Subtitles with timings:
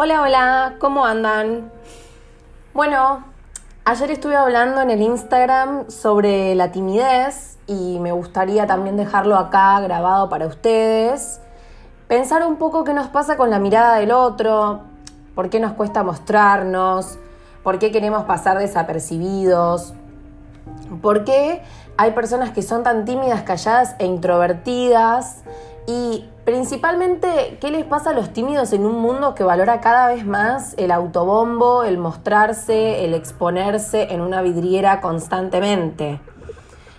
[0.00, 1.72] Hola, hola, ¿cómo andan?
[2.72, 3.24] Bueno,
[3.84, 9.80] ayer estuve hablando en el Instagram sobre la timidez y me gustaría también dejarlo acá
[9.80, 11.40] grabado para ustedes.
[12.06, 14.82] Pensar un poco qué nos pasa con la mirada del otro,
[15.34, 17.18] por qué nos cuesta mostrarnos,
[17.64, 19.94] por qué queremos pasar desapercibidos,
[21.02, 21.60] por qué
[21.96, 25.42] hay personas que son tan tímidas, calladas e introvertidas
[25.88, 30.26] y principalmente, ¿qué les pasa a los tímidos en un mundo que valora cada vez
[30.26, 36.20] más el autobombo, el mostrarse, el exponerse en una vidriera constantemente?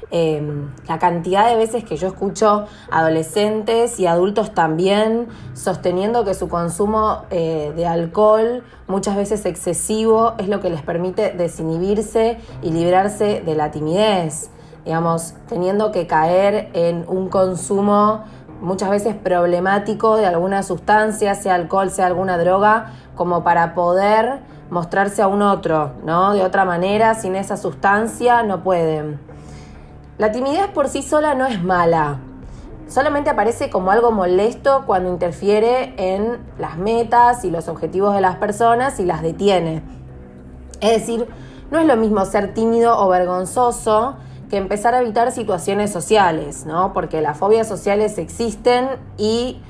[0.10, 6.50] Em, la cantidad de veces que yo escucho adolescentes y adultos también sosteniendo que su
[6.50, 13.44] consumo eh, de alcohol, muchas veces excesivo, es lo que les permite desinhibirse y librarse
[13.46, 14.50] de la timidez.
[14.84, 18.24] Digamos, teniendo que caer en un consumo
[18.62, 24.40] muchas veces problemático de alguna sustancia, sea alcohol, sea alguna droga, como para poder
[24.70, 26.34] mostrarse a un otro, ¿no?
[26.34, 29.20] De otra manera, sin esa sustancia, no pueden.
[30.18, 32.20] La timidez por sí sola no es mala,
[32.88, 38.36] solamente aparece como algo molesto cuando interfiere en las metas y los objetivos de las
[38.36, 39.84] personas y las detiene.
[40.82, 41.28] Es decir,
[41.72, 44.16] no es lo mismo ser tímido o vergonzoso
[44.50, 46.92] que empezar a evitar situaciones sociales, ¿no?
[46.94, 49.62] Porque las fobias sociales existen y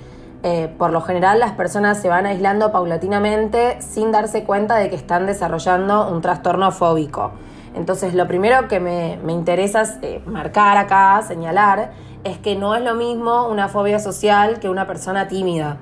[0.41, 4.95] eh, por lo general las personas se van aislando paulatinamente sin darse cuenta de que
[4.95, 7.31] están desarrollando un trastorno fóbico.
[7.75, 11.91] Entonces lo primero que me, interesa eh, marcar acá, señalar,
[12.23, 15.77] es que no es lo mismo una fobia social que una persona tímida.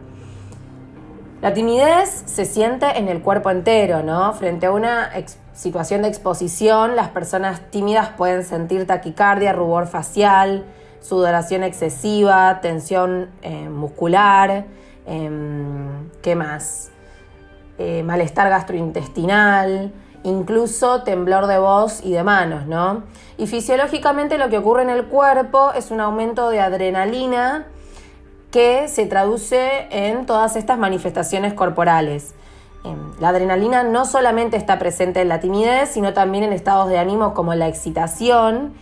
[1.41, 4.33] La timidez se siente en el cuerpo entero, ¿no?
[4.33, 5.11] Frente a una
[5.57, 10.65] situación de exposición, las personas tímidas pueden sentir taquicardia, rubor facial,
[11.01, 14.65] sudoración excesiva, tensión eh, muscular,
[15.07, 16.91] em, ¿qué más?
[17.79, 19.91] Eh, malestar gastrointestinal,
[20.23, 23.03] incluso temblor de voz y de manos, ¿no?
[23.37, 27.65] Y fisiológicamente lo que ocurre en el cuerpo es un aumento de adrenalina,
[28.51, 32.33] que se traduce en todas estas manifestaciones corporales.
[32.87, 36.97] Em, la adrenalina no solamente está presente en la timidez, sino también en estados de
[36.97, 38.73] ánimo como la excitación.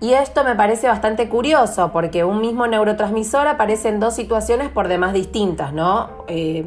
[0.00, 4.86] Y esto me parece bastante curioso porque un mismo neurotransmisor aparece en dos situaciones por
[4.86, 6.08] demás distintas, ¿no?
[6.28, 6.64] Eh,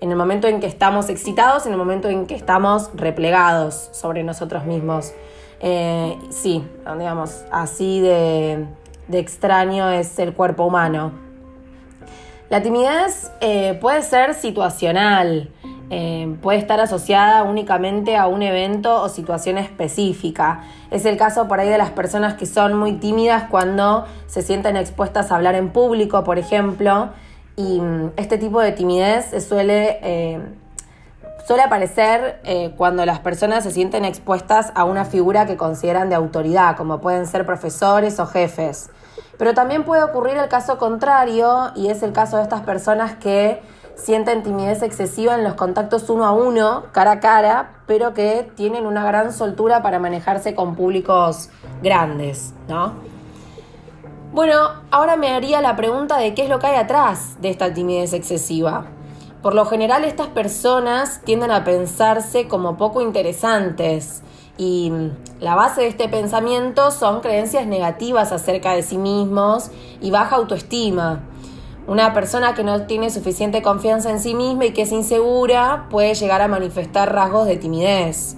[0.00, 4.24] en el momento en que estamos excitados, en el momento en que estamos replegados sobre
[4.24, 5.12] nosotros mismos.
[5.60, 6.66] Eh, sí,
[6.98, 8.66] digamos, así de
[9.12, 11.24] extraño es el cuerpo humano.
[12.50, 15.50] La timidez eh, puede ser situacional,
[15.96, 20.62] eh, puede estar asociada únicamente a un evento o situación específica.
[20.90, 24.76] Es el caso por ahí de las personas que son muy tímidas cuando se sienten
[24.76, 27.10] expuestas a hablar en público, por ejemplo,
[27.54, 30.40] y mm, este tipo de timidez suele, eh,
[31.46, 32.40] suele aparecer
[32.76, 37.28] cuando las personas se sienten expuestas a una figura que consideran de autoridad, como pueden
[37.28, 38.90] ser profesores o jefes.
[39.38, 43.62] Pero también puede ocurrir el caso contrario, y es el caso de estas personas que
[43.96, 48.86] sienten timidez excesiva en los contactos uno a uno, cara a cara, pero que tienen
[48.86, 51.50] una gran soltura para manejarse con públicos
[51.82, 52.92] grandes, ¿no?
[54.32, 54.56] Bueno,
[54.90, 58.12] ahora me haría la pregunta de qué es lo que hay atrás de esta timidez
[58.12, 58.86] excesiva.
[59.42, 64.22] Por lo general estas personas tienden a pensarse como poco interesantes,
[64.56, 64.92] y
[65.40, 71.22] la base de este pensamiento son creencias negativas acerca de sí mismos y baja autoestima.
[71.86, 76.14] Una persona que no tiene suficiente confianza en sí misma y que es insegura puede
[76.14, 78.36] llegar a manifestar rasgos de timidez.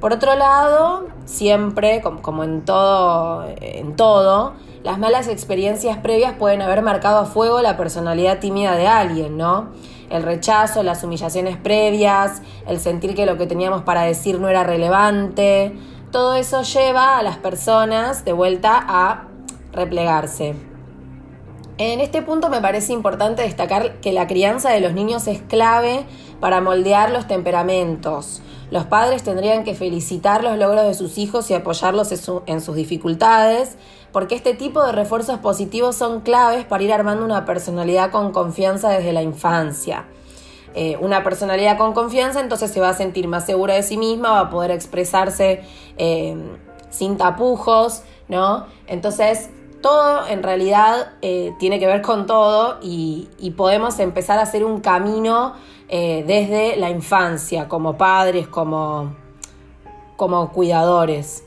[0.00, 6.82] Por otro lado, siempre, como en todo, en todo, las malas experiencias previas pueden haber
[6.82, 9.68] marcado a fuego la personalidad tímida de alguien, ¿no?
[10.10, 14.64] el rechazo, las humillaciones previas, el sentir que lo que teníamos para decir no era
[14.64, 15.76] relevante,
[16.10, 19.28] todo eso lleva a las personas de vuelta a
[19.72, 20.67] replegarse.
[21.78, 26.04] En este punto me parece importante destacar que la crianza de los niños es clave
[26.40, 28.42] para moldear los temperamentos.
[28.72, 32.10] Los padres tendrían que felicitar los logros de sus hijos y apoyarlos
[32.46, 33.76] en, sus dificultades,
[34.10, 38.90] porque este tipo de refuerzos positivos son claves para ir armando una personalidad con confianza
[38.90, 40.06] desde la infancia.
[40.74, 44.32] Eh, una personalidad con confianza entonces se va a sentir más segura de sí misma,
[44.32, 45.62] va a poder expresarse
[45.96, 46.36] eh,
[46.90, 48.66] sin tapujos, ¿no?
[48.88, 54.64] Entonces todo en realidad eh, tiene que ver con todo y, podemos empezar a hacer
[54.64, 55.54] un camino
[55.88, 59.14] eh, desde la infancia, como padres, como,
[60.16, 61.44] como cuidadores.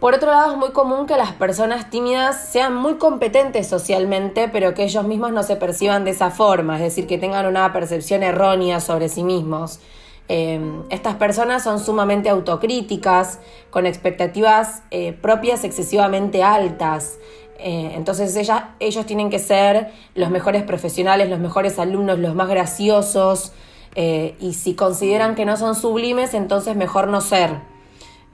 [0.00, 4.74] Por otro lado, es muy común que las personas tímidas sean muy competentes socialmente, pero
[4.74, 8.24] que ellos mismos no se perciban de esa forma, es decir, que tengan una percepción
[8.24, 9.78] errónea sobre sí mismos.
[10.28, 13.40] Em, estas personas son sumamente autocríticas,
[13.70, 17.18] con expectativas eh, propias excesivamente altas.
[17.58, 18.34] Eh, entonces
[18.80, 23.52] ellos tienen que ser los mejores profesionales, los mejores alumnos, los más graciosos.
[23.94, 27.72] Eh, y si consideran que no son sublimes, entonces mejor no ser.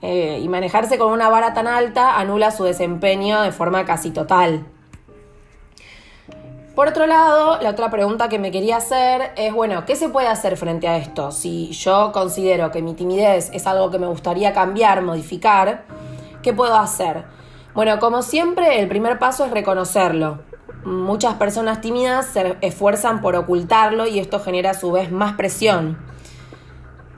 [0.01, 4.65] y manejarse con una vara tan alta anula su desempeño de forma casi total.
[6.75, 10.27] Por otro lado, la otra pregunta que me quería hacer es, bueno, ¿qué se puede
[10.27, 11.31] hacer frente a esto?
[11.31, 15.83] Si yo considero que mi timidez es algo que me gustaría cambiar, modificar,
[16.41, 17.25] ¿qué puedo hacer?
[17.73, 20.39] Bueno, como siempre, el primer paso es reconocerlo.
[20.85, 25.97] Muchas personas tímidas se esfuerzan por ocultarlo y esto genera a su vez más presión.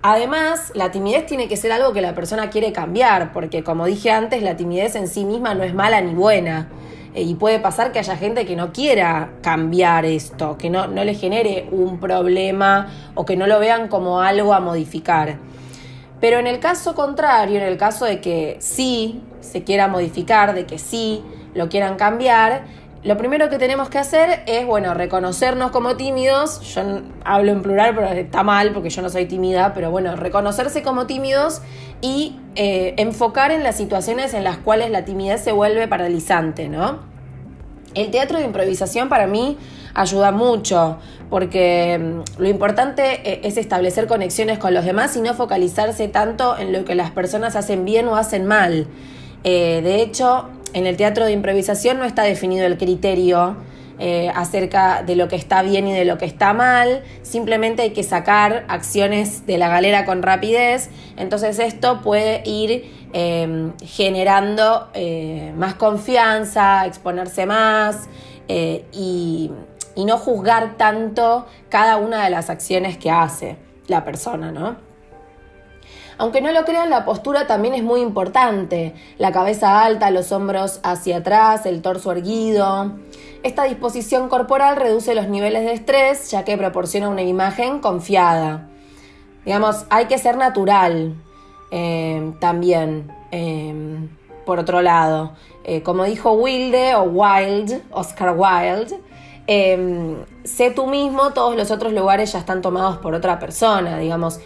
[0.02, 4.10] Además, la timidez tiene que ser algo que la persona quiere cambiar, porque como dije
[4.10, 6.70] antes, la timidez en sí misma no es mala ni buena.
[7.14, 11.04] Eh, y puede pasar que haya gente que no quiera cambiar esto, que no, no
[11.04, 15.38] le genere un problema o que no lo vean como algo a modificar.
[16.22, 20.66] Pero en el caso contrario, en el caso de que sí se quiera modificar, de
[20.66, 21.24] que sí
[21.54, 22.64] lo quieran cambiar,
[23.04, 26.62] lo primero que tenemos que hacer es, bueno, reconocernos como tímidos.
[26.76, 26.84] Yo
[27.26, 31.08] hablo en plural, pero está mal porque yo no soy tímida, pero bueno, reconocerse como
[31.08, 31.62] tímidos
[32.02, 37.00] y eh, enfocar en las situaciones en las cuales la timidez se vuelve paralizante, ¿no?
[37.96, 39.58] El teatro de improvisación para mí
[39.96, 40.98] ayuda mucho,
[41.32, 46.56] porque mm, lo importante eh, es establecer conexiones con los demás y no focalizarse tanto
[46.56, 48.86] en lo que las personas hacen bien o hacen mal.
[49.44, 53.58] Eh, de hecho, en el teatro de improvisación no está definido el criterio
[54.00, 57.92] eh, acerca de lo que está bien y de lo que está mal, simplemente hay
[57.92, 65.54] que sacar acciones de la galera con rapidez, entonces esto puede ir em, generando eh,
[65.56, 68.10] más confianza, exponerse más
[68.48, 69.50] y,
[69.96, 73.56] y no juzgar tanto cada una de las acciones que hace
[73.88, 74.91] la persona, ¿no?
[76.22, 78.94] Aunque no lo crean, la postura también es muy importante.
[79.18, 82.92] La cabeza alta, los hombros hacia atrás, el torso erguido.
[83.42, 88.70] Esta disposición corporal reduce los niveles de estrés ya que proporciona una imagen confiada.
[89.46, 91.16] Digamos, hay que ser natural
[91.72, 93.12] eh, también.
[93.32, 94.08] Eh,
[94.46, 95.32] por otro lado,
[95.64, 99.00] eh, como dijo Wilde o Wild, Oscar Wilde,
[100.44, 104.40] sé tú mismo, todos los otros lugares ya están tomados por otra persona, digamos.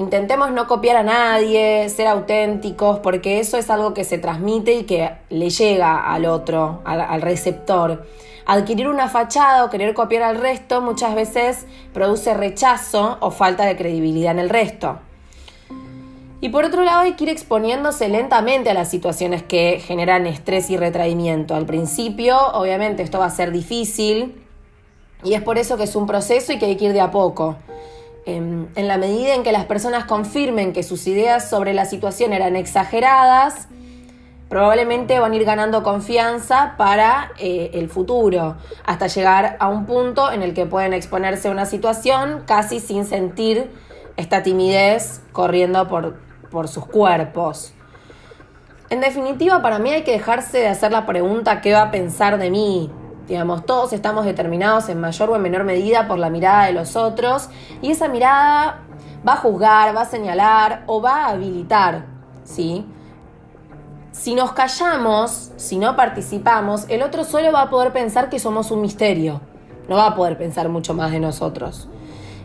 [0.00, 4.84] Intentemos no copiar a nadie, ser auténticos, porque eso es algo que se transmite y
[4.84, 8.06] que le llega al otro, al, receptor.
[8.46, 13.76] Adquirir una fachada o querer copiar al resto muchas veces produce rechazo o falta de
[13.76, 15.00] credibilidad en el resto.
[16.40, 20.70] Y por otro lado hay que ir exponiéndose lentamente a las situaciones que generan estrés
[20.70, 21.54] y retraimiento.
[21.54, 24.42] Al principio, obviamente, esto va a ser difícil
[25.22, 27.10] y es por eso que es un proceso y que hay que ir de a
[27.10, 27.56] poco.
[28.26, 32.32] Em, en la medida en que las personas confirmen que sus ideas sobre la situación
[32.32, 33.68] eran exageradas,
[34.50, 40.30] probablemente van a ir ganando confianza para eh, el futuro, hasta llegar a un punto
[40.32, 43.70] en el que pueden exponerse a una situación casi sin sentir
[44.16, 46.18] esta timidez corriendo por,
[46.50, 47.72] por sus cuerpos.
[48.90, 52.36] En definitiva, para mí hay que dejarse de hacer la pregunta ¿qué va a pensar
[52.38, 52.90] de mí?
[53.30, 56.96] Digamos, todos estamos determinados en mayor o en menor medida por la mirada de los
[56.96, 57.48] otros
[57.80, 58.80] y esa mirada
[59.26, 62.06] va a juzgar, va a señalar o va a habilitar,
[62.42, 62.84] ¿sí?
[64.10, 68.72] Si nos callamos, si no participamos, el otro solo va a poder pensar que somos
[68.72, 69.40] un misterio,
[69.88, 71.88] no va a poder pensar mucho más de nosotros.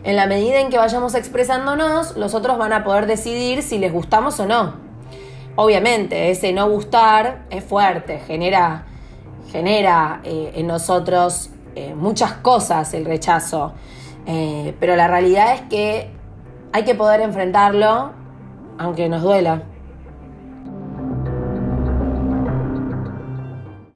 [0.04, 3.92] En la medida en que vayamos expresándonos, los otros van a poder decidir si les
[3.92, 4.74] gustamos o no.
[5.56, 8.86] Obviamente, ese no gustar es fuerte, genera
[9.50, 13.72] genera eh, en nosotros eh, muchas cosas el rechazo,
[14.26, 16.10] eh, pero la realidad es que
[16.72, 18.12] hay que poder enfrentarlo
[18.78, 19.62] aunque nos duela.